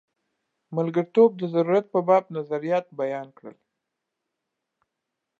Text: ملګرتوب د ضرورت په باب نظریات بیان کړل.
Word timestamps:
ملګرتوب 0.77 1.31
د 1.37 1.41
ضرورت 1.53 1.85
په 1.93 1.99
باب 2.07 2.23
نظریات 2.37 2.85
بیان 2.99 3.27
کړل. 3.37 3.55